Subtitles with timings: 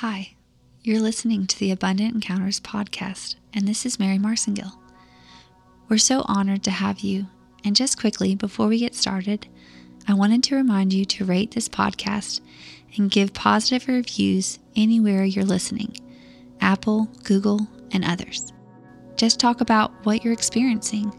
[0.00, 0.34] Hi,
[0.82, 4.76] you're listening to the Abundant Encounters podcast, and this is Mary Marcingill.
[5.88, 7.28] We're so honored to have you,
[7.64, 9.48] and just quickly before we get started,
[10.06, 12.42] I wanted to remind you to rate this podcast
[12.98, 15.96] and give positive reviews anywhere you're listening
[16.60, 18.52] Apple, Google, and others.
[19.16, 21.10] Just talk about what you're experiencing,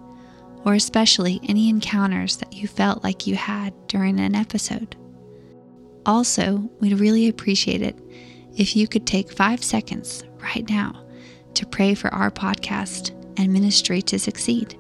[0.65, 4.95] or especially any encounters that you felt like you had during an episode.
[6.05, 7.97] Also, we'd really appreciate it
[8.57, 11.05] if you could take five seconds right now
[11.53, 14.77] to pray for our podcast and ministry to succeed.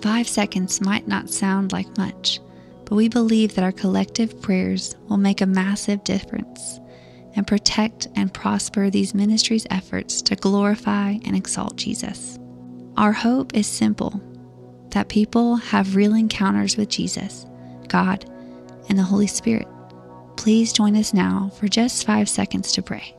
[0.00, 2.40] Five seconds might not sound like much,
[2.84, 6.80] but we believe that our collective prayers will make a massive difference
[7.34, 12.38] and protect and prosper these ministries' efforts to glorify and exalt Jesus.
[12.96, 14.22] Our hope is simple
[14.90, 17.44] that people have real encounters with Jesus,
[17.88, 18.24] God,
[18.88, 19.68] and the Holy Spirit
[20.36, 23.16] Please join us now for just five seconds to pray.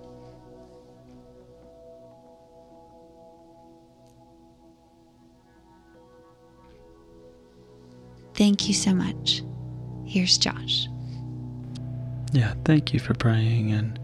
[8.35, 9.41] Thank you so much.
[10.05, 10.87] Here's Josh.
[12.33, 13.99] Yeah, thank you for praying and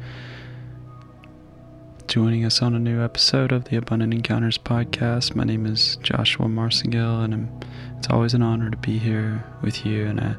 [2.08, 5.36] joining us on a new episode of the Abundant Encounters podcast.
[5.36, 7.60] My name is Joshua Marcingill, and I'm,
[7.98, 10.08] it's always an honor to be here with you.
[10.08, 10.36] And I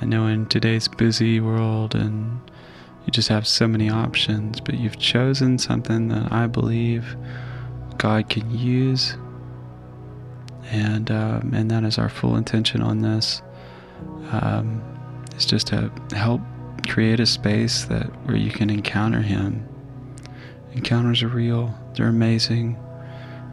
[0.00, 2.40] I know in today's busy world and
[3.06, 7.16] you just have so many options, but you've chosen something that I believe
[7.98, 9.16] God can use.
[10.70, 13.42] And, um, and that is our full intention on this.
[14.32, 14.82] Um,
[15.32, 16.40] it's just to help
[16.88, 19.68] create a space that where you can encounter Him.
[20.72, 22.78] Encounters are real, they're amazing.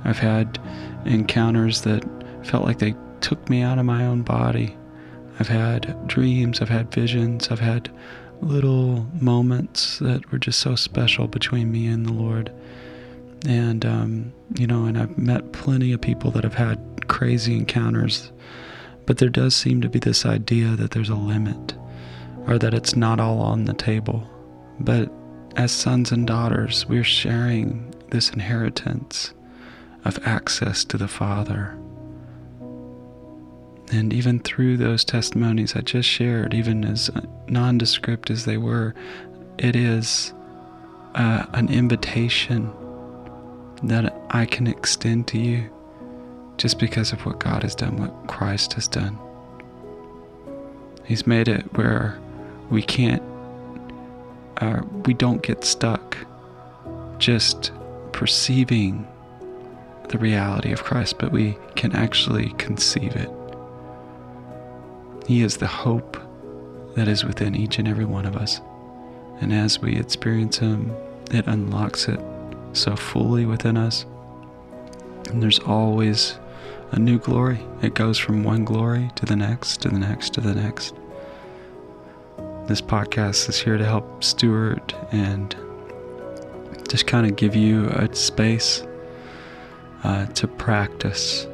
[0.04, 0.60] I've had
[1.06, 2.04] encounters that
[2.44, 4.76] felt like they took me out of my own body
[5.42, 7.90] I've had dreams, I've had visions, I've had
[8.44, 12.52] little moments that were just so special between me and the Lord.
[13.48, 18.32] And, um, you know, and I've met plenty of people that have had crazy encounters,
[19.08, 21.74] but there does seem to be this idea that there's a limit
[22.46, 24.30] or that it's not all on the table.
[24.80, 25.12] But
[25.56, 29.34] as sons and daughters, we're sharing this inheritance
[30.06, 31.81] of access to the Father
[33.92, 37.10] and even through those testimonies I just shared, even as
[37.48, 38.96] nondescript as they were,
[39.58, 40.34] it is
[41.16, 42.72] uh, an invitation
[43.84, 45.70] that I can extend to you
[46.58, 49.18] just because of what God has done, what Christ has done.
[51.04, 52.20] He's made it where
[52.70, 53.24] we can't,
[54.58, 56.18] uh, we don't get stuck
[57.18, 57.72] just
[58.14, 59.08] perceiving
[60.10, 63.30] the reality of Christ, but we can actually conceive it.
[65.28, 66.18] He is the hope
[66.96, 68.62] that is within each and every one of us.
[69.40, 70.96] And as we experience Him,
[71.32, 72.20] it unlocks it
[72.74, 74.06] so fully within us.
[75.30, 76.38] And there's always
[76.92, 77.60] a new glory.
[77.82, 80.94] It goes from one glory to the next, to the next, to the next.
[82.68, 85.56] This podcast is here to help steward and
[86.90, 88.84] just kind of give you a space
[90.04, 91.48] uh, to practice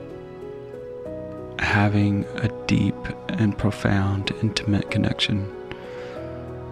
[1.59, 2.95] having a deep
[3.29, 5.51] and profound, intimate connection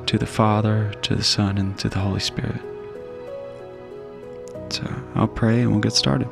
[0.06, 2.62] to the Father, to the Son, and to the Holy Spirit.
[4.70, 4.84] So
[5.16, 6.30] I'll pray and we'll get started.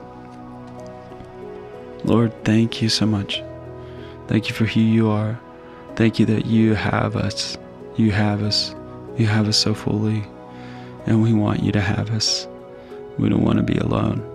[2.04, 3.42] Lord, thank you so much.
[4.28, 5.40] Thank you for who you are.
[5.96, 7.58] Thank you that you have us.
[7.96, 8.76] You have us.
[9.18, 10.24] You have us so fully.
[11.06, 12.48] And we want you to have us.
[13.18, 14.33] We don't want to be alone.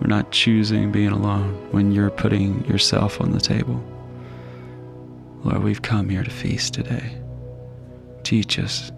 [0.00, 3.82] We're not choosing being alone when you're putting yourself on the table.
[5.42, 7.16] Lord, we've come here to feast today.
[8.22, 8.92] Teach us,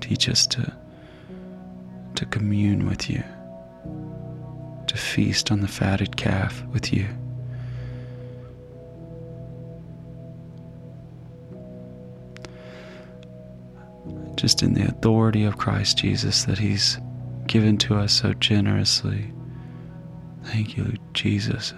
[0.00, 0.72] teach us to,
[2.14, 3.24] to commune with you,
[4.86, 7.06] to feast on the fatted calf with you.
[14.36, 16.98] Just in the authority of Christ Jesus that He's
[17.46, 19.32] given to us so generously
[20.44, 21.74] Thank you, Jesus.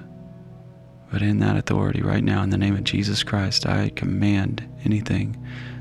[1.11, 5.37] But in that authority, right now, in the name of Jesus Christ, I command anything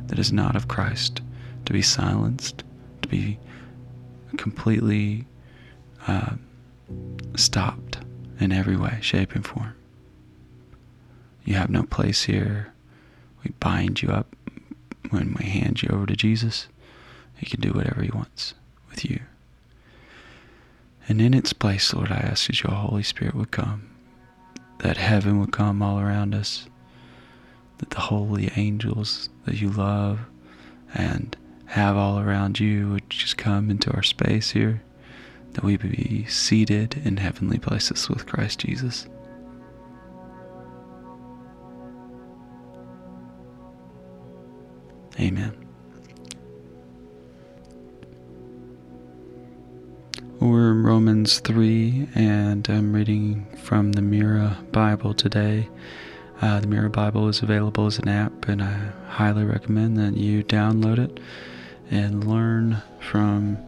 [0.07, 1.22] that is not of Christ
[1.66, 2.63] to be silenced,
[3.01, 3.39] to be
[4.38, 5.25] completely
[6.07, 6.31] uh,
[7.36, 8.00] stopped
[8.39, 9.74] in every way, shape, and form.
[11.45, 12.74] You have no place here.
[13.44, 14.36] We bind you up
[15.12, 16.68] when we hand you over to Jesus.
[17.38, 18.54] He can do whatever He wants
[18.89, 19.22] with you.
[21.12, 23.90] And in its place, Lord, I ask that your Holy Spirit would come,
[24.80, 26.69] that heaven would come all around us,
[27.80, 30.22] that the holy angels that you love
[30.94, 31.36] and
[31.66, 34.84] have all around you would just come into our space here,
[35.52, 39.06] that we would be seated in heavenly places with Christ Jesus.
[45.19, 45.70] Amen.
[50.41, 55.69] We're in Romans 3, and I'm reading from the Mirror Bible today.
[56.41, 60.43] Uh, the Mirror Bible is available as an app, and I highly recommend that you
[60.43, 61.19] download it
[61.91, 63.59] and learn from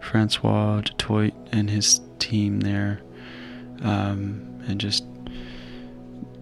[0.00, 3.00] Francois du Toit and his team there,
[3.82, 5.04] um, and just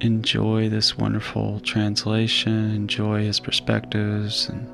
[0.00, 4.67] enjoy this wonderful translation, enjoy his perspectives, and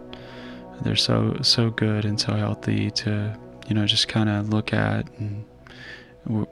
[0.83, 3.37] they're so so good and so healthy to
[3.69, 5.45] you know just kind of look at and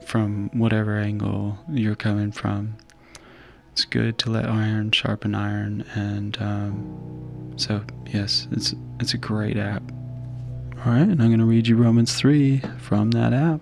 [0.05, 2.77] from whatever angle you're coming from.
[3.73, 9.57] It's good to let iron sharpen iron, and um, so yes, it's it's a great
[9.57, 9.83] app.
[10.85, 13.61] All right, and I'm going to read you Romans three from that app.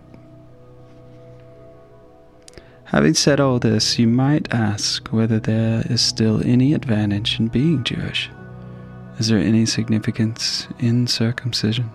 [2.85, 7.85] Having said all this, you might ask whether there is still any advantage in being
[7.85, 8.31] Jewish.
[9.19, 11.91] Is there any significance in circumcision?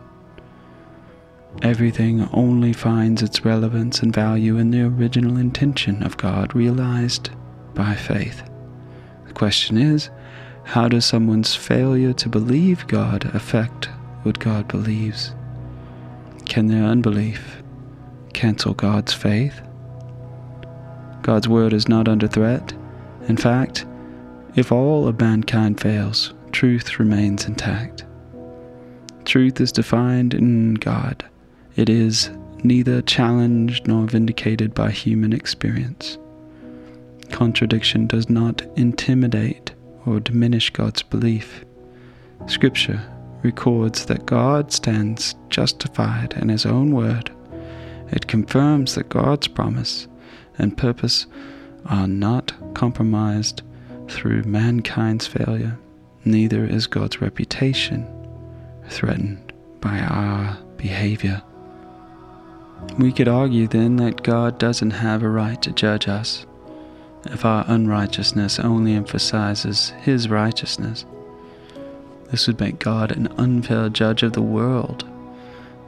[1.61, 7.29] Everything only finds its relevance and value in the original intention of God realized
[7.73, 8.43] by faith.
[9.27, 10.09] The question is
[10.65, 13.89] how does someone's failure to believe God affect
[14.23, 15.35] what God believes?
[16.45, 17.61] Can their unbelief
[18.33, 19.61] cancel God's faith?
[21.21, 22.73] God's word is not under threat.
[23.27, 23.85] In fact,
[24.55, 28.05] if all of mankind fails, truth remains intact.
[29.25, 31.25] Truth is defined in God.
[31.75, 32.29] It is
[32.63, 36.17] neither challenged nor vindicated by human experience.
[37.31, 39.71] Contradiction does not intimidate
[40.05, 41.65] or diminish God's belief.
[42.45, 43.01] Scripture
[43.41, 47.31] records that God stands justified in His own word.
[48.11, 50.07] It confirms that God's promise
[50.57, 51.25] and purpose
[51.87, 53.63] are not compromised
[54.07, 55.77] through mankind's failure,
[56.23, 58.07] neither is God's reputation
[58.89, 61.41] threatened by our behavior.
[62.97, 66.45] We could argue then that God doesn't have a right to judge us
[67.25, 71.05] if our unrighteousness only emphasizes His righteousness.
[72.31, 75.05] This would make God an unfair judge of the world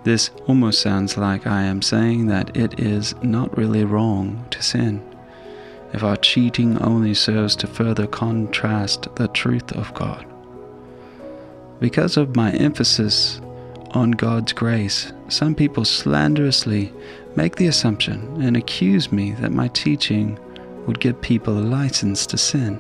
[0.06, 5.02] this almost sounds like I am saying that it is not really wrong to sin.
[5.94, 10.24] If our cheating only serves to further contrast the truth of God.
[11.80, 13.42] Because of my emphasis
[13.96, 16.94] on God's grace, some people slanderously
[17.36, 20.38] make the assumption and accuse me that my teaching
[20.86, 22.80] would give people a license to sin.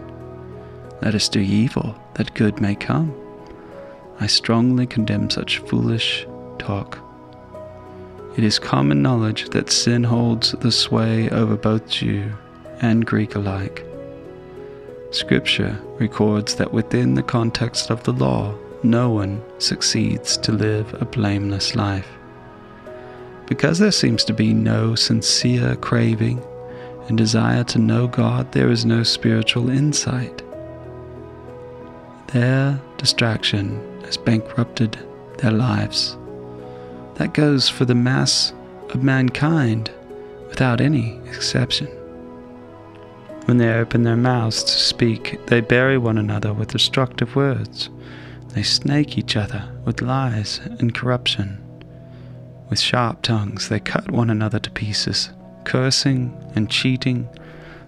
[1.02, 3.16] Let us do evil that good may come.
[4.20, 6.28] I strongly condemn such foolish
[6.60, 7.00] talk.
[8.38, 12.32] It is common knowledge that sin holds the sway over both Jew
[12.82, 13.86] and Greek alike.
[15.12, 18.54] Scripture records that within the context of the law,
[18.86, 22.08] no one succeeds to live a blameless life.
[23.48, 26.44] Because there seems to be no sincere craving
[27.08, 30.42] and desire to know God, there is no spiritual insight.
[32.28, 34.98] Their distraction has bankrupted
[35.38, 36.18] their lives.
[37.16, 38.54] That goes for the mass
[38.90, 39.92] of mankind
[40.50, 41.88] without any exception.
[43.46, 47.90] When they open their mouths to speak, they bury one another with destructive words.
[48.56, 51.62] They snake each other with lies and corruption.
[52.70, 55.30] With sharp tongues, they cut one another to pieces,
[55.66, 57.28] cursing and cheating.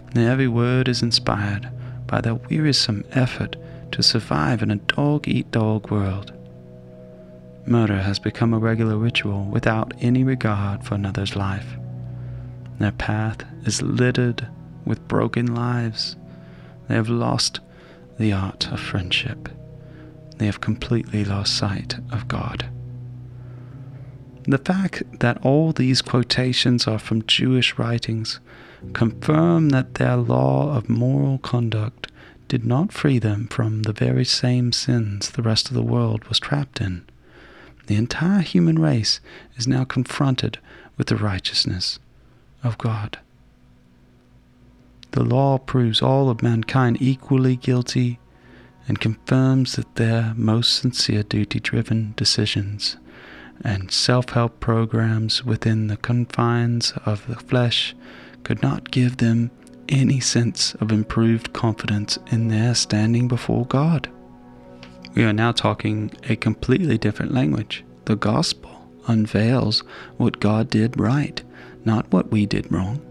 [0.09, 1.69] And every word is inspired
[2.05, 3.55] by their wearisome effort
[3.93, 6.33] to survive in a dog eat dog world.
[7.65, 11.77] Murder has become a regular ritual without any regard for another's life.
[12.77, 14.49] Their path is littered
[14.85, 16.17] with broken lives.
[16.89, 17.61] They have lost
[18.19, 19.47] the art of friendship.
[20.37, 22.69] They have completely lost sight of God.
[24.43, 28.39] The fact that all these quotations are from Jewish writings
[28.93, 32.11] confirm that their law of moral conduct
[32.47, 36.39] did not free them from the very same sins the rest of the world was
[36.39, 37.03] trapped in
[37.87, 39.19] the entire human race
[39.55, 40.59] is now confronted
[40.97, 41.99] with the righteousness
[42.63, 43.17] of God.
[45.11, 48.19] The law proves all of mankind equally guilty
[48.87, 52.97] and confirms that their most sincere duty driven decisions
[53.63, 57.95] and self help programs within the confines of the flesh
[58.43, 59.51] could not give them
[59.89, 64.09] any sense of improved confidence in their standing before God.
[65.15, 67.83] We are now talking a completely different language.
[68.05, 69.83] The gospel unveils
[70.17, 71.41] what God did right,
[71.85, 73.01] not what we did wrong.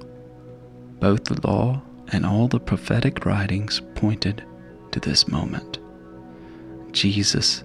[1.00, 4.44] Both the law and all the prophetic writings pointed
[4.96, 5.78] to this moment.
[6.92, 7.64] Jesus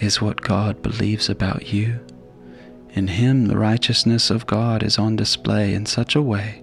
[0.00, 1.98] is what God believes about you.
[2.90, 6.62] In Him, the righteousness of God is on display in such a way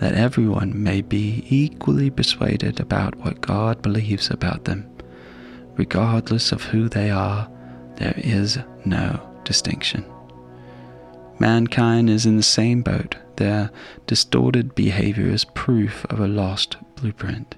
[0.00, 4.88] that everyone may be equally persuaded about what God believes about them.
[5.76, 7.50] Regardless of who they are,
[7.96, 10.04] there is no distinction.
[11.38, 13.16] Mankind is in the same boat.
[13.36, 13.70] Their
[14.06, 17.56] distorted behavior is proof of a lost blueprint.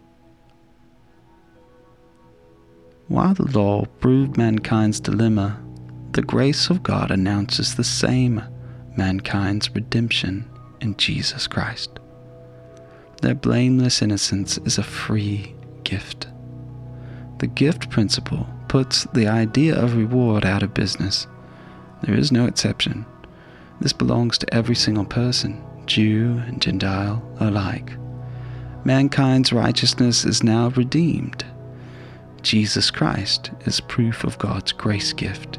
[3.09, 5.61] While the law proved mankind's dilemma,
[6.13, 8.43] the grace of God announces the same
[8.97, 10.49] mankind's redemption
[10.81, 11.99] in Jesus Christ.
[13.21, 16.29] Their blameless innocence is a free gift.
[17.39, 21.27] The gift principle puts the idea of reward out of business.
[22.03, 23.05] There is no exception.
[23.81, 27.93] This belongs to every single person, Jew and Gentile alike.
[28.85, 31.45] Mankind's righteousness is now redeemed.
[32.45, 35.59] Jesus Christ is proof of God's grace gift.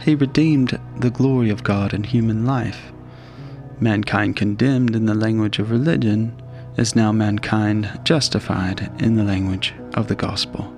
[0.00, 2.92] He redeemed the glory of God in human life.
[3.78, 6.42] Mankind condemned in the language of religion
[6.76, 10.74] is now mankind justified in the language of the gospel.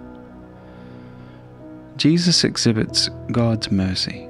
[1.96, 4.28] Jesus exhibits God's mercy.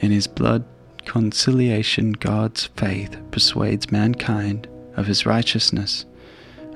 [0.00, 0.64] In his blood
[1.04, 6.04] conciliation, God's faith persuades mankind of his righteousness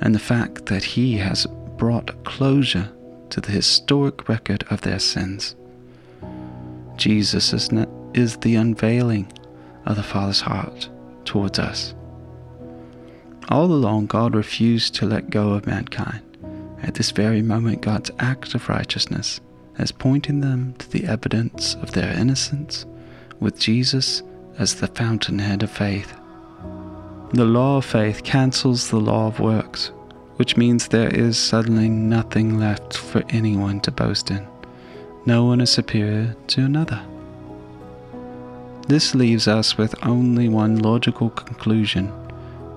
[0.01, 2.93] and the fact that he has brought closure
[3.31, 5.55] to the historic record of their sins.
[6.97, 7.71] Jesus is,
[8.15, 9.33] is the unveiling
[9.87, 10.89] of the Father's heart
[11.25, 11.95] towards us.
[13.49, 16.23] All along, God refused to let go of mankind.
[16.83, 19.41] At this very moment, God's act of righteousness
[19.79, 22.85] as pointing them to the evidence of their innocence,
[23.41, 24.23] with Jesus
[24.59, 26.13] as the fountainhead of faith.
[27.33, 29.93] The law of faith cancels the law of works,
[30.39, 34.47] which means there is suddenly nothing left for anyone to boast in.
[35.27, 37.05] No one is superior to another.
[38.87, 42.13] This leaves us with only one logical conclusion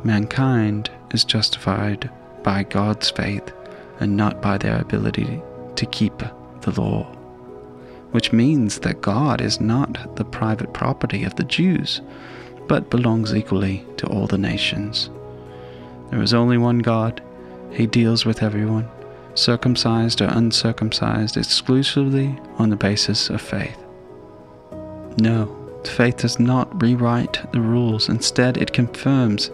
[0.03, 2.09] mankind is justified
[2.43, 3.53] by God's faith
[3.99, 5.39] and not by their ability
[5.75, 6.17] to keep
[6.61, 7.03] the law,
[8.11, 12.01] which means that God is not the private property of the Jews,
[12.67, 15.11] but belongs equally to all the nations.
[16.09, 17.21] There is only one God,
[17.71, 18.89] He deals with everyone,
[19.33, 23.77] circumcised or uncircumcised, exclusively on the basis of faith.
[25.17, 29.51] No, faith does not rewrite the rules, instead, it confirms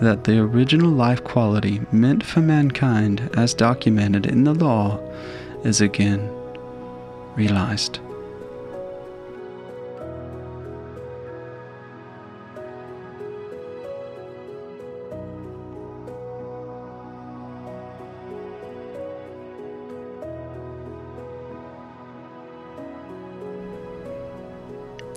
[0.00, 4.98] that the original life quality meant for mankind, as documented in the law,
[5.64, 6.30] is again
[7.36, 8.00] realized.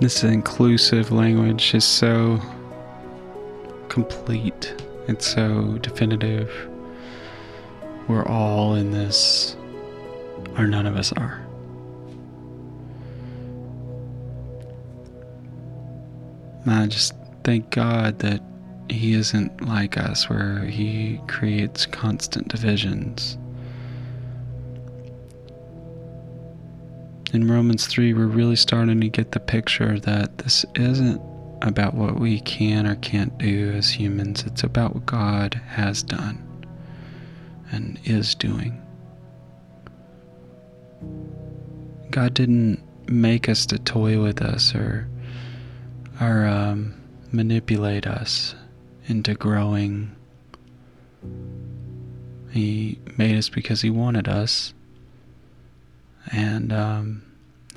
[0.02, 2.42] This inclusive language is so
[3.88, 4.74] complete,
[5.08, 6.50] it's so definitive.
[8.08, 9.56] We're all in this,
[10.58, 11.40] or none of us are.
[16.66, 18.42] I just thank God that
[18.90, 23.38] He isn't like us, where He creates constant divisions.
[27.34, 31.22] In Romans 3, we're really starting to get the picture that this isn't
[31.62, 36.46] about what we can or can't do as humans, it's about what God has done
[37.72, 38.82] and is doing.
[42.10, 45.08] God didn't make us to toy with us or
[46.20, 46.94] or um,
[47.32, 48.56] manipulate us
[49.08, 50.14] into growing.
[52.52, 54.74] He made us because he wanted us,
[56.28, 57.24] and um,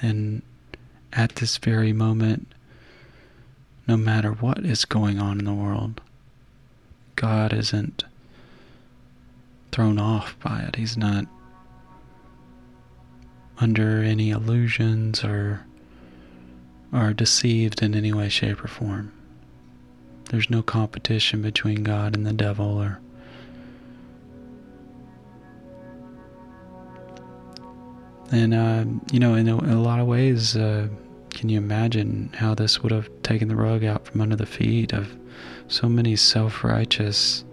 [0.02, 0.42] and
[1.12, 2.52] at this very moment,
[3.86, 6.00] no matter what is going on in the world,
[7.16, 8.04] God isn't
[9.72, 10.76] thrown off by it.
[10.76, 11.26] He's not
[13.58, 15.64] under any illusions or
[16.92, 19.12] are deceived in any way, shape, or form.
[20.30, 23.00] There's no competition between God and the devil or
[28.32, 30.88] and uh, you know in a, in a, lot of ways uh,
[31.30, 34.92] can you imagine how this would have taken the rug out from under the feet
[34.92, 35.16] of
[35.68, 37.44] so many self-righteous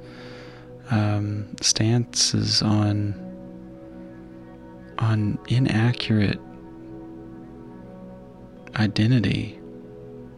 [0.91, 3.15] um, stances on
[4.99, 6.39] on inaccurate
[8.75, 9.59] identity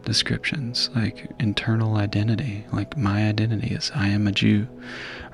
[0.04, 2.64] descriptions, like internal identity.
[2.72, 4.68] Like, my identity is I am a Jew,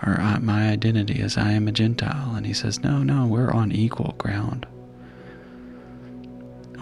[0.02, 2.34] or my identity is I am a Gentile.
[2.34, 4.66] And he says, no, no, we're on equal ground.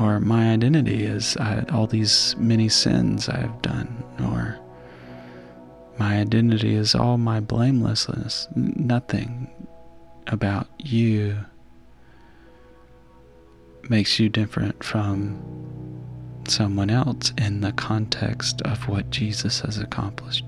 [0.01, 4.05] Or my identity is I, all these many sins I have done.
[4.21, 4.59] Or
[5.99, 8.47] my identity is all my blamelessness.
[8.55, 9.51] Nothing
[10.29, 11.37] about you
[13.89, 15.43] makes you different from
[16.47, 20.45] someone else in the context of what Jesus has accomplished.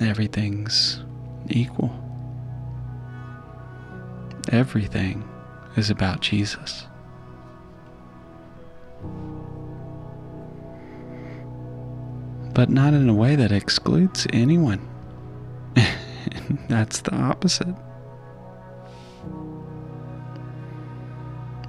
[0.00, 1.00] Everything's
[1.48, 2.07] equal.
[4.50, 5.28] Everything
[5.76, 6.86] is about Jesus.
[12.54, 14.80] But not in a way that excludes anyone.
[16.68, 17.74] That's the opposite.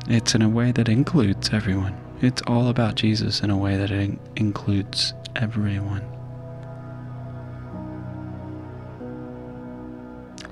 [0.07, 1.95] It's in a way that includes everyone.
[2.21, 6.18] It's all about Jesus in a way that it includes everyone.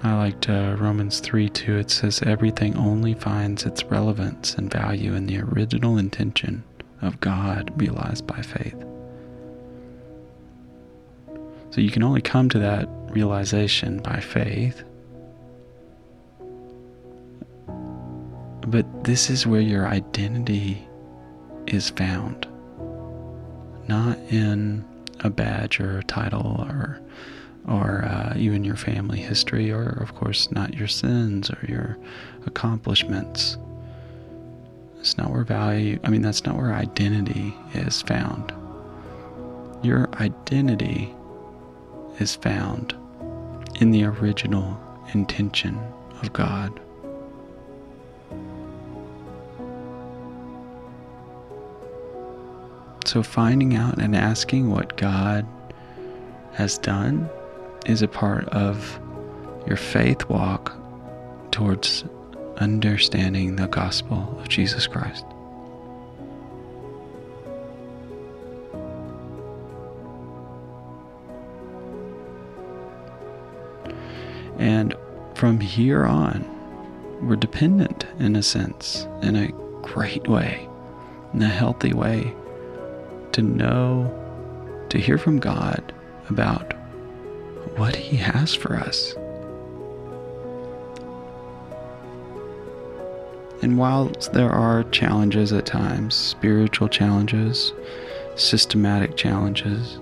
[0.04, 1.78] I liked uh, Romans 3 2.
[1.78, 6.64] It says, Everything only finds its relevance and value in the original intention
[7.02, 8.76] of God realized by faith.
[11.72, 14.84] So you can only come to that realization by faith.
[18.68, 20.88] But this is where your identity
[21.68, 22.48] is found,
[23.88, 24.86] not in
[25.22, 27.00] a badge or a title or
[27.68, 31.98] or uh, even your family history, or of course not your sins or your
[32.46, 33.58] accomplishments.
[35.00, 38.54] It's not where value, I mean, that's not where identity is found.
[39.84, 41.14] Your identity
[42.20, 42.96] is found
[43.80, 44.80] in the original
[45.14, 45.80] intention
[46.22, 46.80] of God.
[53.06, 55.48] So, finding out and asking what God
[56.54, 57.30] has done
[57.88, 59.00] is a part of
[59.66, 60.74] your faith walk
[61.52, 62.04] towards
[62.58, 65.26] understanding the gospel of Jesus Christ.
[74.60, 74.96] And
[75.36, 76.46] from here on,
[77.22, 79.48] we're dependent in a sense, in a
[79.82, 80.68] great way,
[81.34, 82.34] in a healthy way,
[83.32, 84.14] to know,
[84.90, 85.94] to hear from God
[86.30, 86.74] about
[87.78, 89.16] what He has for us.
[93.62, 97.74] And while there are challenges at times, spiritual challenges,
[98.36, 100.00] systematic challenges,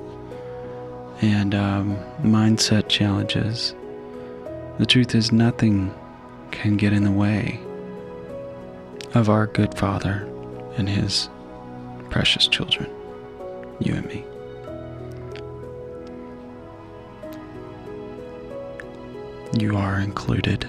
[1.21, 3.73] and um, mindset challenges,
[4.77, 5.93] the truth is, nothing
[6.51, 7.59] can get in the way
[9.13, 10.29] of our good Father
[10.77, 11.29] and His
[12.09, 12.89] precious children,
[13.79, 14.25] you and me.
[19.57, 20.67] You are included.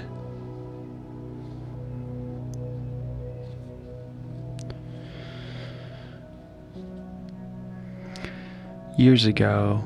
[8.96, 9.82] Years ago,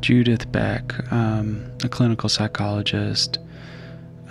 [0.00, 3.38] Judith Beck, um, a clinical psychologist,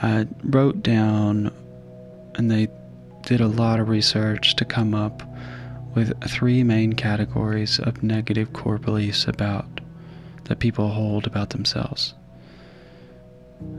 [0.02, 1.52] uh, wrote down,
[2.36, 2.70] and they
[3.22, 5.22] did a lot of research to come up
[5.94, 9.80] with three main categories of negative core beliefs about
[10.46, 12.16] that people hold about themselves.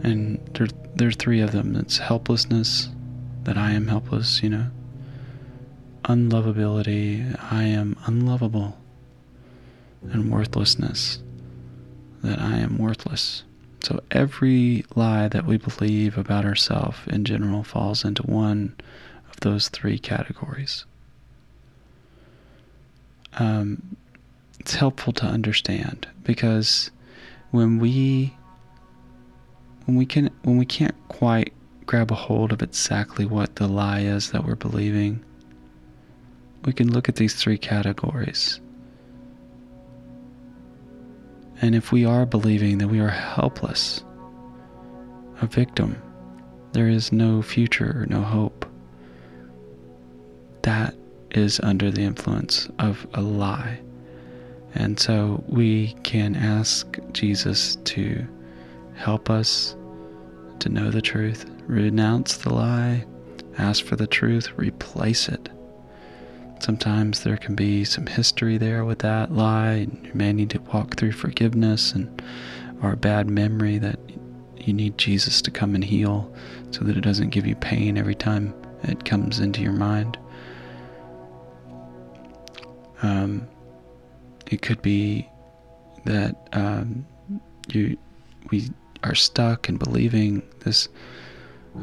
[0.03, 1.77] And there, there's three of them.
[1.77, 2.89] It's helplessness,
[3.45, 4.67] that I am helpless, you know.
[6.05, 8.79] Unlovability, I am unlovable.
[10.11, 11.21] And worthlessness,
[12.23, 13.45] that I am worthless.
[13.83, 18.77] So every lie that we believe about ourselves in general falls into one
[19.31, 20.85] of those three categories.
[23.35, 23.97] Um,
[24.61, 26.91] it's helpful to understand because
[27.51, 28.35] when we
[29.85, 31.53] when we can when we can't quite
[31.87, 35.23] grab a hold of exactly what the lie is that we're believing,
[36.65, 38.61] we can look at these three categories
[41.65, 44.05] and if we are believing that we are helpless,
[45.41, 45.97] a victim,
[46.73, 48.67] there is no future, no hope,
[50.63, 50.95] that
[51.31, 53.81] is under the influence of a lie.
[54.75, 58.27] And so we can ask Jesus to
[59.05, 59.77] help us
[60.59, 63.05] to know the truth, renounce the lie,
[63.59, 65.49] ask for the truth, replace it
[66.65, 70.61] Sometimes there can be some history there with that lie, and you may need to
[70.73, 72.23] walk through forgiveness and
[72.83, 73.99] or a bad memory that
[74.57, 76.35] you need Jesus to come and heal
[76.71, 80.17] so that it doesn't give you pain every time it comes into your mind.
[83.03, 83.47] Um,
[84.51, 85.29] it could be
[86.07, 87.05] that um,
[87.69, 87.99] you
[88.51, 88.71] we
[89.05, 90.89] are stuck in believing this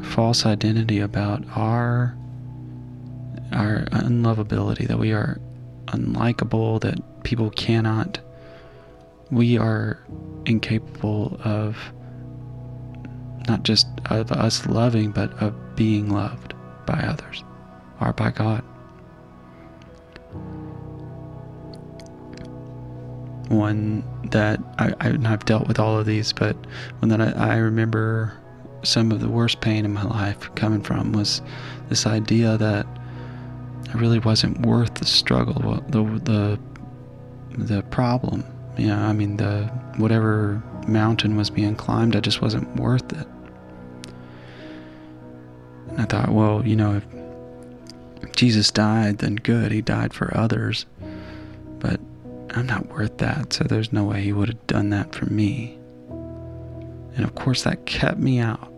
[0.02, 2.16] false identity about our
[3.52, 5.40] our unlovability that we are
[5.88, 8.18] unlikable that people cannot
[9.30, 9.98] we are
[10.44, 11.76] incapable of
[13.48, 16.54] not just of us loving, but of being loved
[16.86, 17.42] by others
[18.00, 18.62] or by God.
[23.48, 26.56] One that I, I have dealt with all of these, but
[26.98, 28.32] one that I, I remember
[28.82, 31.40] some of the worst pain in my life coming from was
[31.88, 32.86] this idea that
[33.92, 36.58] I really wasn't worth the struggle, the the
[37.56, 38.44] the problem.
[38.76, 39.64] Yeah, I mean the
[39.96, 43.26] whatever mountain was being climbed, I just wasn't worth it.
[45.88, 47.00] And I thought, well, you know,
[48.22, 50.86] if Jesus died, then good, he died for others.
[51.78, 52.00] But
[52.54, 55.78] I'm not worth that, so there's no way he would have done that for me.
[57.16, 58.72] And of course, that kept me out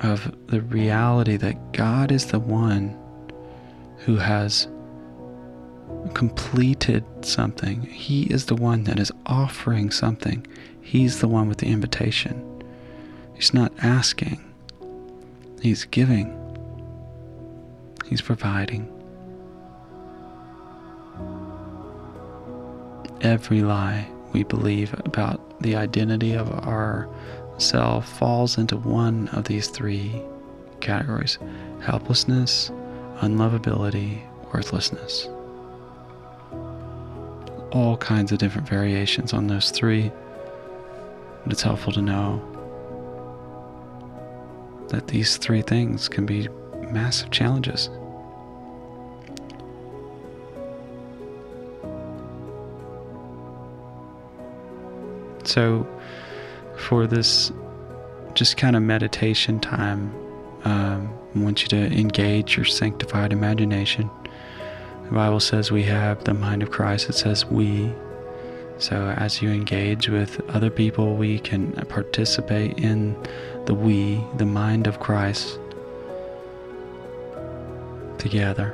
[0.00, 2.96] of the reality that God is the one
[3.98, 4.66] who has
[6.14, 7.82] completed something.
[7.82, 10.46] He is the one that is offering something.
[10.80, 12.64] He's the one with the invitation.
[13.34, 14.44] He's not asking,
[15.60, 16.36] He's giving,
[18.06, 18.99] He's providing.
[23.20, 27.08] Every lie we believe about the identity of our
[27.58, 30.22] self falls into one of these three
[30.80, 31.38] categories
[31.82, 32.70] helplessness,
[33.20, 35.28] unlovability, worthlessness
[37.72, 40.10] all kinds of different variations on those three.
[41.44, 42.42] But it's helpful to know
[44.88, 46.48] that these three things can be
[46.90, 47.88] massive challenges.
[55.50, 55.86] So,
[56.76, 57.52] for this
[58.34, 60.14] just kind of meditation time,
[60.64, 64.10] um, I want you to engage your sanctified imagination
[65.10, 67.92] the Bible says we have the mind of Christ, it says we.
[68.78, 73.16] So as you engage with other people, we can participate in
[73.66, 75.58] the we, the mind of Christ,
[78.18, 78.72] together.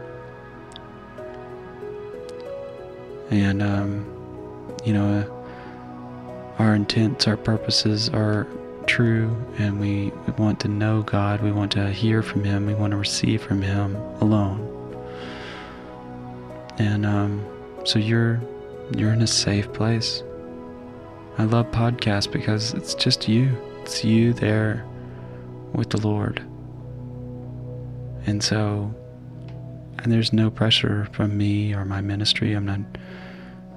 [3.30, 4.04] And, um,
[4.84, 5.35] you know,
[6.58, 8.46] our intents, our purposes are
[8.86, 12.92] true, and we, want to know God, we want to hear from Him, we want
[12.92, 14.76] to receive from Him alone
[16.78, 17.44] and um,
[17.84, 18.40] so you're
[18.96, 20.22] you're in a safe place.
[21.38, 23.56] I love podcasts because it's just you.
[23.82, 24.84] It's you there
[25.72, 26.38] with the Lord.
[28.26, 28.94] And so,
[29.98, 32.52] and there's no pressure from me or my ministry.
[32.52, 32.80] I'm not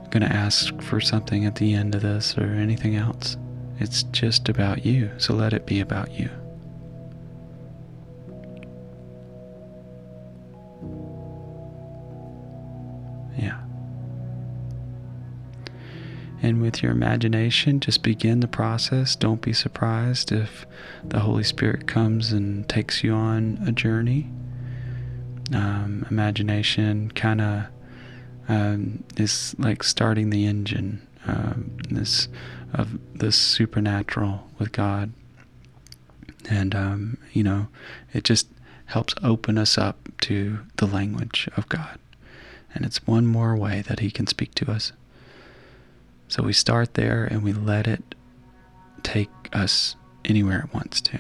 [0.10, 3.38] going to ask for something at the end of this or anything else.
[3.80, 5.12] It's just about you.
[5.18, 6.30] So let it be about you.
[13.38, 13.60] Yeah.
[16.42, 19.16] And with your imagination, just begin the process.
[19.16, 20.66] Don't be surprised if
[21.04, 24.30] the Holy Spirit comes and takes you on a journey.
[25.54, 27.66] Um, imagination kind of
[28.50, 32.28] um, is like starting the engine um, this
[32.74, 35.14] of this supernatural with God,
[36.50, 37.68] and um, you know,
[38.14, 38.48] it just
[38.88, 42.00] helps open us up to the language of God,
[42.74, 44.92] and it's one more way that He can speak to us.
[46.28, 48.16] So we start there and we let it
[49.02, 51.20] take us anywhere it wants to.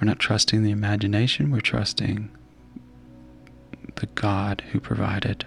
[0.00, 2.30] We're not trusting the imagination, we're trusting
[3.96, 5.46] the God who provided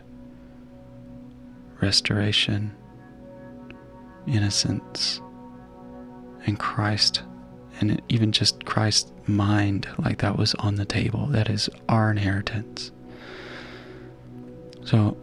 [1.82, 2.76] restoration,
[4.26, 5.22] innocence,
[6.46, 7.22] and Christ,
[7.80, 11.28] and even just Christ's mind, like that was on the table.
[11.28, 12.92] That is our inheritance.
[14.84, 15.18] So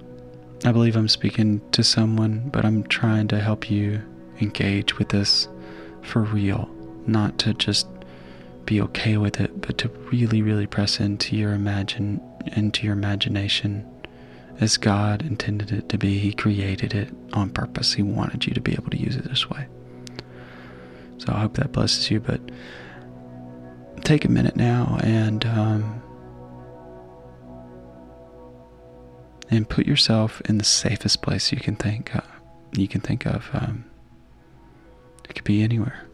[0.64, 4.02] I believe I'm speaking to someone, but I'm trying to help you
[4.40, 5.48] engage with this
[6.02, 6.70] for real,
[7.06, 7.86] not to just
[8.66, 12.20] be okay with it, but to really, really press into your imagine
[12.56, 13.88] into your imagination
[14.60, 16.18] as God intended it to be.
[16.18, 17.94] He created it on purpose.
[17.94, 19.66] He wanted you to be able to use it this way.
[21.18, 22.20] So I hope that blesses you.
[22.20, 22.40] But
[24.02, 26.02] take a minute now and um,
[29.50, 32.24] and put yourself in the safest place you can think of.
[32.76, 33.48] you can think of.
[33.52, 33.84] Um,
[35.28, 36.06] it could be anywhere.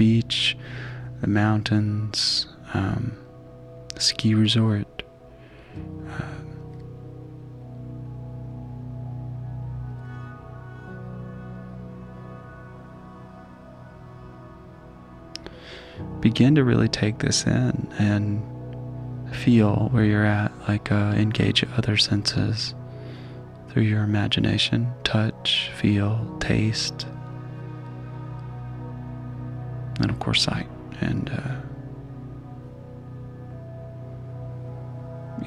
[0.00, 0.56] Beach,
[1.20, 3.12] the mountains, um,
[3.94, 5.02] the ski resort.
[6.08, 6.22] Uh,
[16.20, 18.42] begin to really take this in and
[19.36, 22.74] feel where you're at, like uh, engage other senses
[23.68, 27.06] through your imagination touch, feel, taste,
[30.00, 30.68] and of course, sight.
[31.00, 31.56] And uh,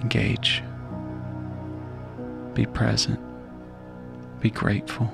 [0.01, 0.63] engage,
[2.53, 3.19] be present,
[4.39, 5.11] be grateful.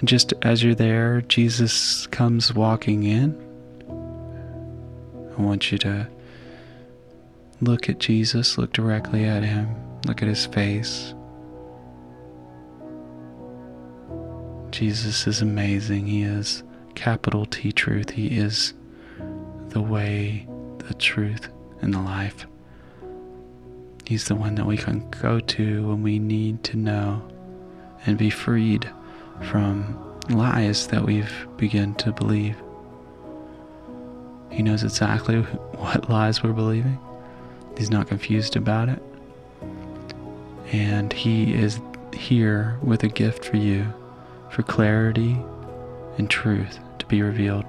[0.00, 3.40] And just as you're there, Jesus comes walking in.
[5.38, 6.08] I want you to
[7.60, 9.74] look at Jesus, look directly at him,
[10.06, 11.14] look at his face.
[14.74, 16.08] Jesus is amazing.
[16.08, 16.64] He is
[16.96, 18.10] capital T truth.
[18.10, 18.74] He is
[19.68, 21.48] the way, the truth,
[21.80, 22.44] and the life.
[24.04, 27.22] He's the one that we can go to when we need to know
[28.04, 28.90] and be freed
[29.42, 29.96] from
[30.28, 32.60] lies that we've begun to believe.
[34.50, 35.36] He knows exactly
[35.76, 36.98] what lies we're believing.
[37.78, 39.00] He's not confused about it.
[40.72, 41.78] And He is
[42.12, 43.86] here with a gift for you
[44.50, 45.36] for clarity
[46.18, 47.64] and truth to be revealed.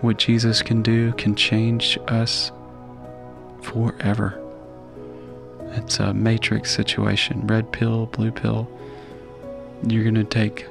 [0.00, 2.52] What Jesus can do can change us
[3.62, 4.40] forever.
[5.72, 8.68] It's a matrix situation red pill, blue pill
[9.86, 10.66] you're going to take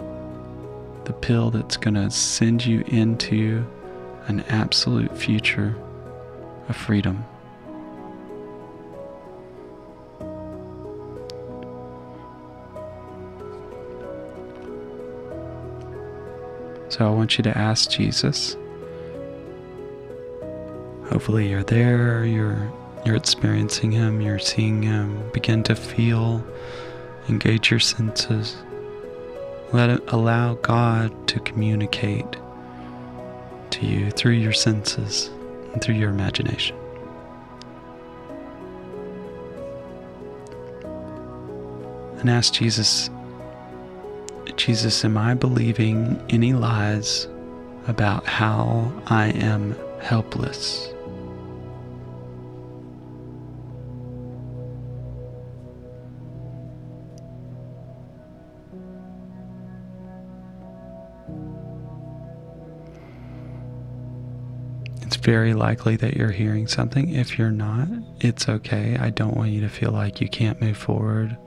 [1.05, 3.65] the pill that's going to send you into
[4.27, 5.75] an absolute future
[6.67, 7.25] of freedom.
[16.99, 18.57] So I want you to ask Jesus.
[21.05, 22.69] Hopefully you're there, you're
[23.05, 26.45] you're experiencing him, you're seeing him, begin to feel,
[27.29, 28.57] engage your senses.
[29.71, 32.35] Let it allow God to communicate
[33.69, 35.29] to you through your senses
[35.71, 36.75] and through your imagination.
[42.17, 43.09] And ask Jesus,
[44.59, 47.29] Jesus, am I believing any lies
[47.87, 50.89] about how I am helpless?
[65.03, 67.15] It's very likely that you're hearing something.
[67.15, 67.87] If you're not,
[68.19, 68.97] it's okay.
[68.99, 71.37] I don't want you to feel like you can't move forward.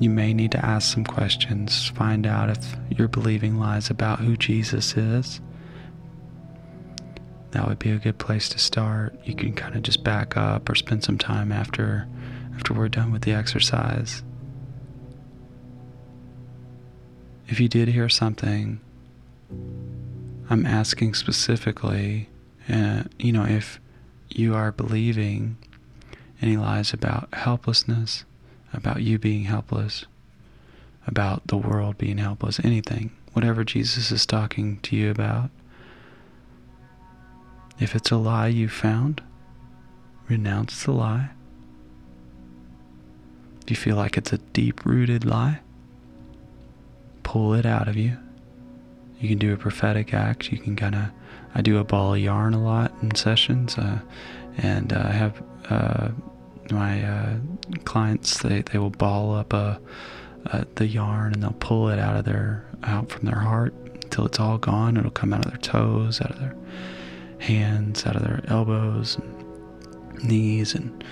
[0.00, 4.36] You may need to ask some questions, find out if you're believing lies about who
[4.36, 5.40] Jesus is.
[7.50, 9.18] That would be a good place to start.
[9.24, 12.06] You can kind of just back up or spend some time after
[12.54, 14.22] after we're done with the exercise.
[17.46, 18.80] If you did hear something,
[20.50, 22.28] I'm asking specifically
[22.68, 23.80] uh, you know, if
[24.28, 25.56] you are believing
[26.42, 28.24] any lies about helplessness,
[28.72, 30.06] about you being helpless,
[31.06, 35.50] about the world being helpless, anything, whatever Jesus is talking to you about,
[37.78, 39.22] if it's a lie you found,
[40.28, 41.30] renounce the lie.
[43.64, 45.60] Do you feel like it's a deep rooted lie?
[47.22, 48.16] Pull it out of you.
[49.20, 50.50] You can do a prophetic act.
[50.50, 51.10] You can kind of
[51.54, 54.00] I do a ball of yarn a lot in sessions, uh,
[54.56, 56.08] and uh, I have uh,
[56.72, 57.36] my uh,
[57.84, 58.38] clients.
[58.42, 59.80] They they will ball up a,
[60.76, 64.40] the yarn and they'll pull it out of their out from their heart until it's
[64.40, 64.96] all gone.
[64.96, 66.56] It'll come out of their toes, out of their
[67.38, 71.04] hands, out of their elbows, and knees, and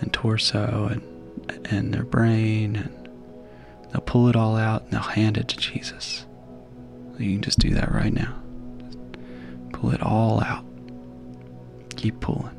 [0.00, 3.08] and torso, and and their brain, and
[3.90, 6.26] they'll pull it all out and they'll hand it to Jesus.
[7.18, 8.34] You can just do that right now.
[9.72, 10.64] Pull it all out.
[11.96, 12.55] Keep pulling.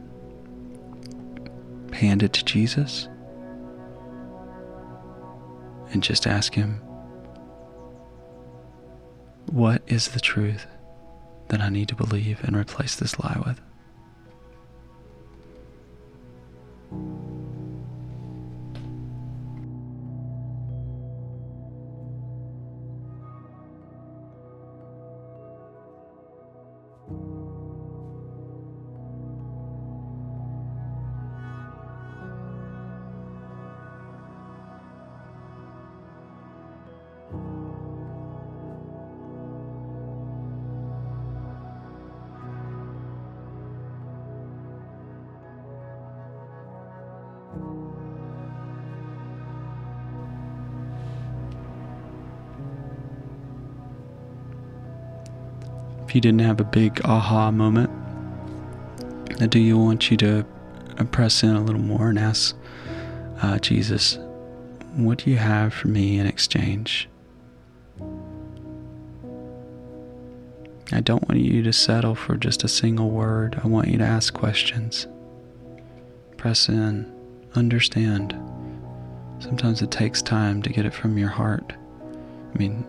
[1.98, 3.10] Hand it to Jesus
[5.92, 6.76] and just ask Him,
[9.48, 10.68] What is the truth
[11.48, 13.60] that I need to believe and replace this lie with?
[56.18, 57.92] You didn't have a big aha moment,
[59.52, 60.44] do you want you to
[61.12, 62.56] press in a little more and ask
[63.44, 64.18] uh, Jesus,
[64.96, 67.08] what do you have for me in exchange?
[70.92, 73.62] I don't want you to settle for just a single word.
[73.64, 75.06] I want you to ask questions.
[76.36, 77.14] Press in,
[77.54, 78.32] understand.
[79.38, 81.74] Sometimes it takes time to get it from your heart.
[82.56, 82.88] I mean,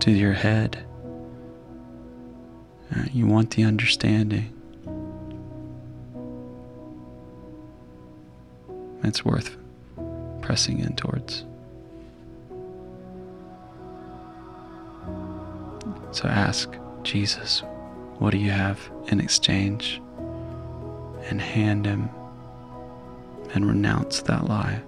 [0.00, 0.82] to your head.
[3.14, 4.52] You want the understanding.
[9.04, 9.56] It's worth
[10.42, 11.44] pressing in towards.
[16.10, 17.62] So ask Jesus,
[18.18, 20.02] what do you have in exchange?
[21.26, 22.10] And hand him
[23.54, 24.82] and renounce that lie.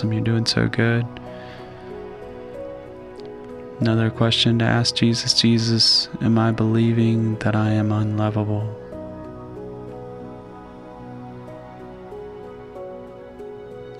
[0.00, 1.06] Awesome, you're doing so good.
[3.80, 8.62] Another question to ask Jesus Jesus, am I believing that I am unlovable?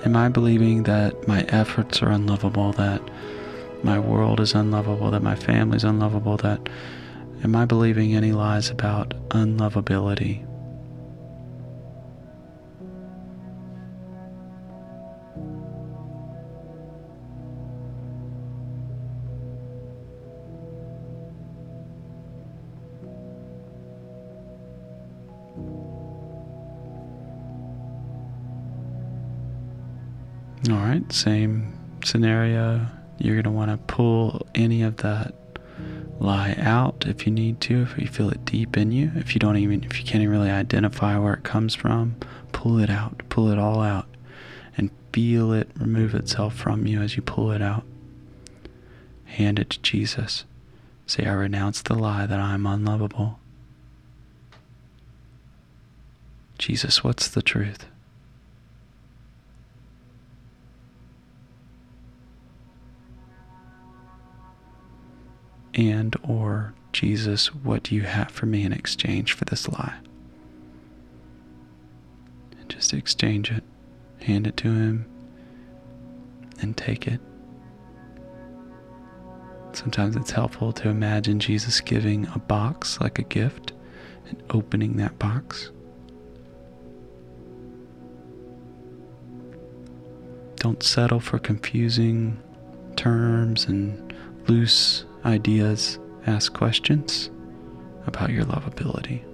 [0.07, 3.03] Am I believing that my efforts are unlovable, that
[3.83, 6.67] my world is unlovable, that my family is unlovable, that
[7.45, 10.50] am I believing any lies about unlovability?
[31.13, 31.73] Same
[32.05, 32.87] scenario.
[33.19, 35.35] You're going to want to pull any of that
[36.19, 39.11] lie out if you need to, if you feel it deep in you.
[39.17, 42.17] If you don't even, if you can't even really identify where it comes from,
[42.53, 44.07] pull it out, pull it all out,
[44.77, 47.85] and feel it remove itself from you as you pull it out.
[49.25, 50.45] Hand it to Jesus.
[51.07, 53.41] Say, I renounce the lie that I'm unlovable.
[56.59, 57.87] Jesus, what's the truth?
[65.75, 69.99] And or Jesus, what do you have for me in exchange for this lie?
[72.59, 73.65] And just exchange it,
[74.21, 75.07] hand it to him,
[76.61, 77.21] and take it.
[79.73, 83.73] Sometimes it's helpful to imagine Jesus giving a box like a gift
[84.29, 85.71] and opening that box.
[90.57, 92.39] Don't settle for confusing
[92.97, 94.13] terms and
[94.47, 97.31] loose ideas, ask questions
[98.07, 99.30] about your lovability.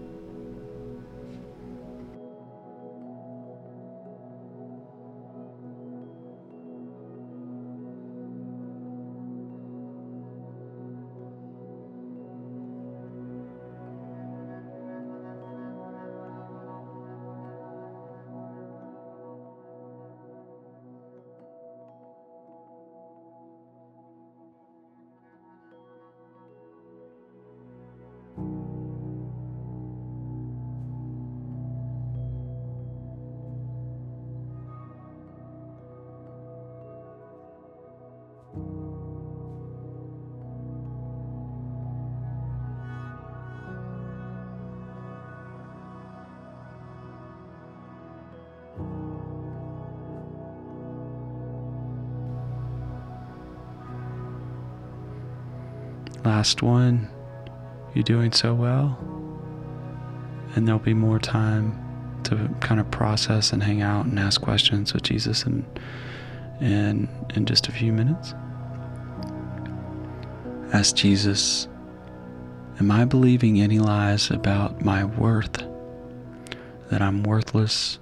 [56.37, 57.09] Last one.
[57.95, 58.99] You're doing so well.
[60.55, 61.83] And there'll be more time
[62.25, 65.65] to kind of process and hang out and ask questions with Jesus in,
[66.61, 68.35] in, in just a few minutes.
[70.75, 71.69] Ask Jesus,
[72.81, 75.65] Am I believing any lies about my worth?
[76.91, 77.99] That I'm worthless?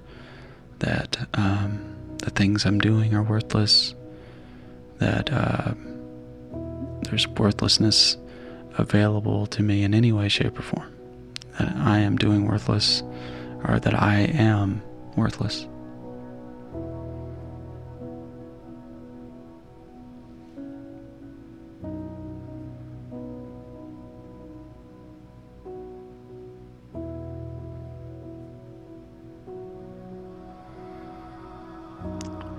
[0.81, 3.95] That, um, the things I'm doing are worthless,
[4.99, 5.75] that uh,
[7.05, 8.17] there's worthlessness
[8.79, 10.95] available to me in any way, shape, or form,
[11.59, 13.03] that I am doing worthless,
[13.65, 14.83] or that I am
[15.17, 15.67] worthless.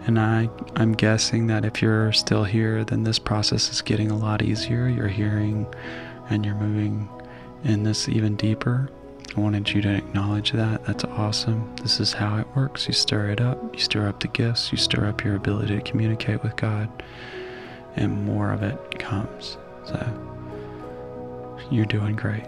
[0.08, 4.18] And I, I'm guessing that if you're still here, then this process is getting a
[4.18, 4.88] lot easier.
[4.88, 5.66] You're hearing
[6.30, 7.10] and you're moving
[7.64, 8.90] in this even deeper.
[9.36, 10.86] I wanted you to acknowledge that.
[10.86, 11.76] That's awesome.
[11.82, 12.88] This is how it works.
[12.88, 15.82] You stir it up, you stir up the gifts, you stir up your ability to
[15.82, 16.90] communicate with God,
[17.96, 19.58] and more of it comes.
[19.86, 19.98] So
[21.70, 22.46] you're doing great.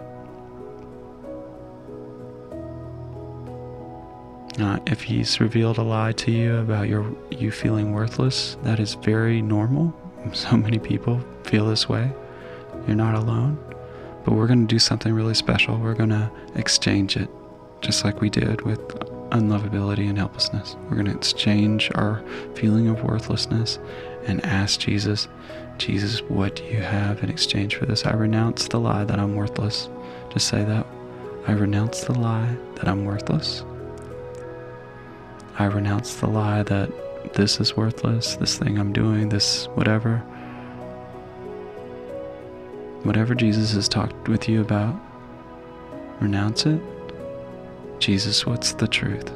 [4.58, 8.94] Uh, if he's revealed a lie to you about your you feeling worthless, that is
[8.94, 9.94] very normal.
[10.32, 12.12] So many people feel this way.
[12.86, 13.56] You're not alone.
[14.28, 15.78] But we're going to do something really special.
[15.78, 17.30] We're going to exchange it,
[17.80, 18.78] just like we did with
[19.30, 20.76] unlovability and helplessness.
[20.82, 22.22] We're going to exchange our
[22.54, 23.78] feeling of worthlessness
[24.26, 25.28] and ask Jesus,
[25.78, 28.04] Jesus, what do you have in exchange for this?
[28.04, 29.88] I renounce the lie that I'm worthless.
[30.28, 30.86] Just say that.
[31.46, 33.64] I renounce the lie that I'm worthless.
[35.58, 40.22] I renounce the lie that this is worthless, this thing I'm doing, this whatever.
[43.02, 44.94] Whatever Jesus has talked with you about,
[46.20, 46.80] renounce it.
[48.00, 49.30] Jesus, what's the truth?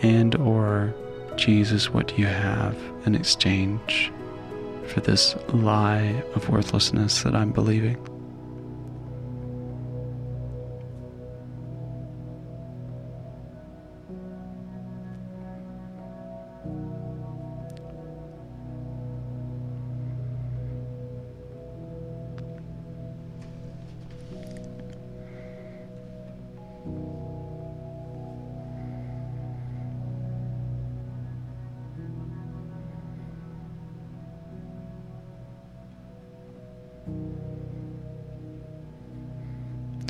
[0.00, 0.94] And or
[1.36, 4.12] Jesus, what do you have in exchange
[4.86, 7.96] for this lie of worthlessness that I'm believing?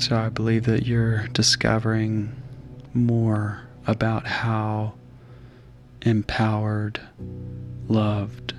[0.03, 2.35] So I believe that you're discovering
[2.93, 4.95] more about how
[6.01, 6.99] empowered,
[7.87, 8.53] loved,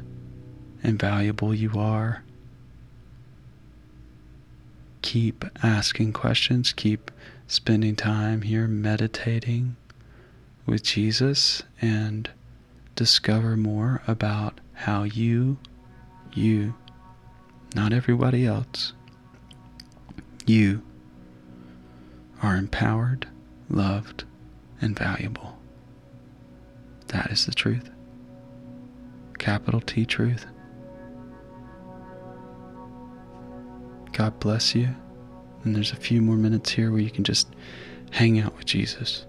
[0.82, 2.24] and valuable you are.
[5.02, 7.10] Keep asking questions, keep
[7.46, 9.76] spending time here meditating
[10.64, 12.30] with Jesus, and
[12.96, 15.58] discover more about how you,
[16.32, 16.74] you,
[17.74, 18.94] not everybody else,
[20.46, 20.82] you
[22.42, 23.26] are empowered,
[23.68, 24.24] loved,
[24.80, 25.58] and valuable.
[27.08, 27.90] That is the truth.
[29.38, 30.46] Capital T truth.
[34.12, 34.88] God bless you.
[35.64, 37.48] And there's a few more minutes here where you can just
[38.10, 39.26] hang out with Jesus.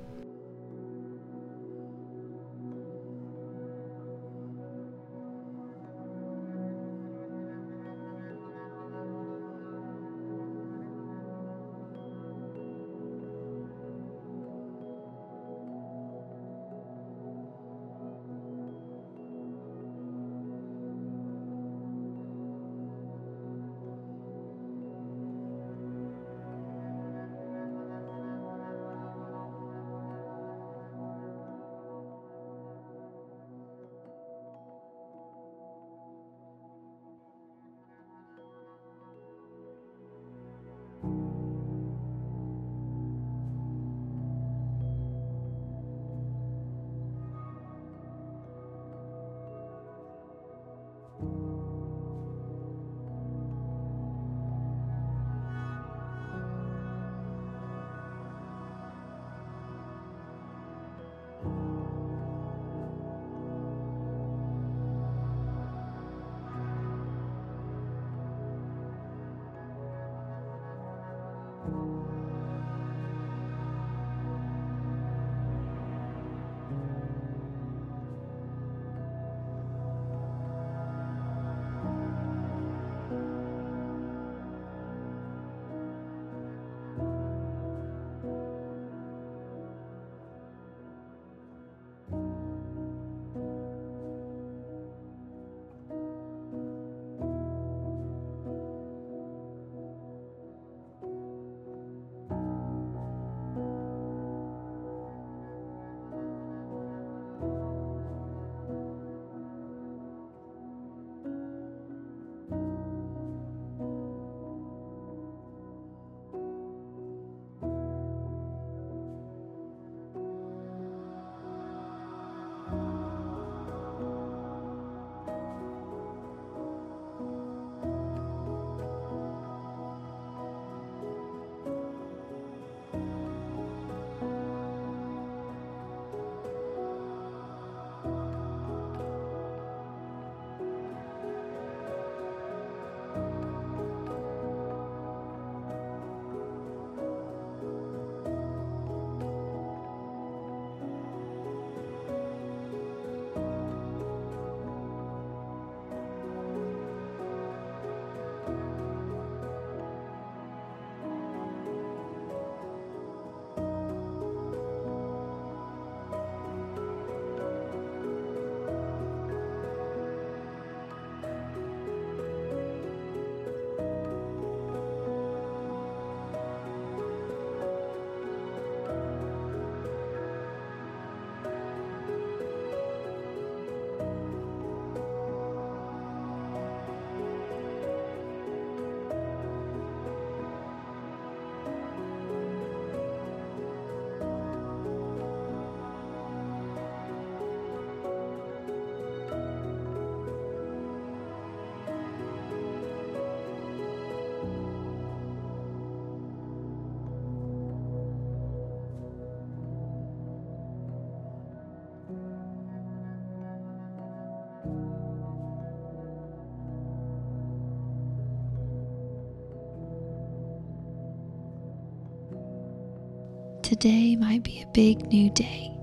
[223.65, 225.75] Today might be a big new day,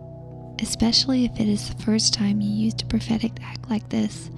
[0.61, 4.31] especially if it is the first time you used a prophetic act like this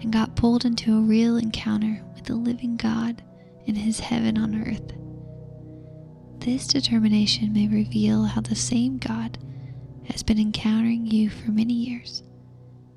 [0.00, 3.22] and got pulled into a real encounter with the living God
[3.66, 4.90] in His heaven on earth.
[6.40, 9.36] This determination may reveal how the same God
[10.04, 12.22] has been encountering you for many years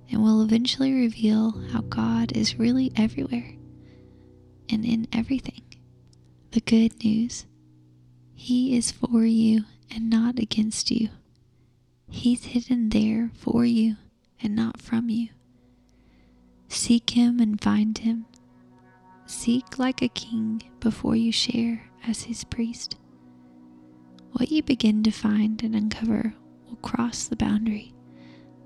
[0.10, 3.58] and will eventually reveal how God is really everywhere
[4.70, 5.64] and in everything.
[6.52, 7.46] The good news
[8.34, 11.10] He is for you and not against you.
[12.10, 13.98] He's hidden there for you
[14.42, 15.30] and not from you.
[16.68, 18.26] Seek Him and find Him.
[19.26, 22.98] Seek like a king before you share as His priest.
[24.34, 26.34] What you begin to find and uncover
[26.68, 27.94] will cross the boundary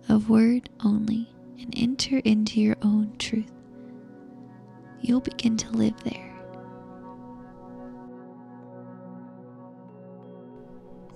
[0.08, 1.28] of word only
[1.60, 3.52] and enter into your own truth.
[5.02, 6.35] You'll begin to live there.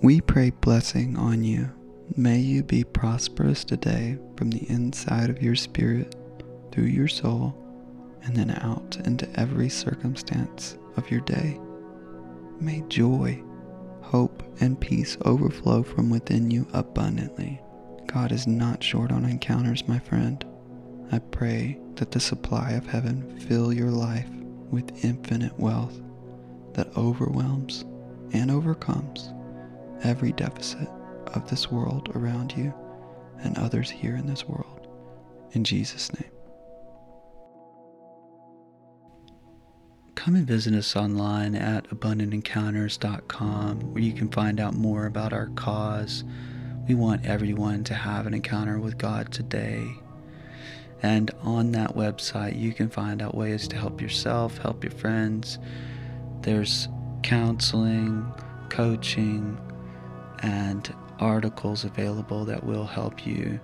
[0.02, 1.70] We pray blessing on you.
[2.16, 6.16] May you be prosperous today from the inside of your spirit,
[6.72, 7.54] through your soul,
[8.24, 11.60] and then out into every circumstance of your day.
[12.62, 13.44] May joy,
[14.02, 17.60] hope, and peace overflow from within you abundantly.
[18.08, 20.46] God is not short on encounters, my friend.
[21.12, 24.30] I pray that the supply of heaven fill your life
[24.72, 26.00] with infinite wealth
[26.72, 27.84] that overwhelms
[28.32, 29.34] and overcomes
[30.04, 30.88] every deficit
[31.28, 32.74] of this world around you
[33.42, 34.88] and others here in this world.
[35.52, 36.32] In Jesus' name.
[40.16, 45.48] Come and visit us online at abundantencounters.com where you can find out more about our
[45.56, 46.24] cause.
[46.88, 49.88] We want everyone to have an encounter with God today.
[51.02, 55.58] And on that website, you can find out ways to help yourself, help your friends.
[56.42, 56.90] There's
[57.24, 58.30] counseling,
[58.70, 59.58] coaching,
[60.40, 63.60] and articles available that will help you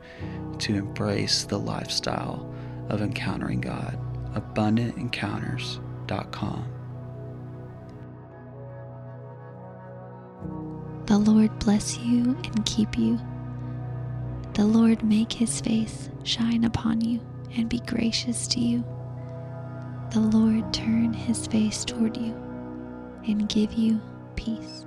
[0.60, 2.54] to embrace the lifestyle
[2.90, 3.98] of encountering God.
[4.36, 6.72] AbundantEncounters.com.
[11.06, 13.20] The Lord bless you and keep you.
[14.54, 17.20] The Lord make his face shine upon you
[17.56, 18.84] and be gracious to you.
[20.12, 22.34] The Lord turn his face toward you
[23.28, 24.00] and give you
[24.36, 24.85] peace.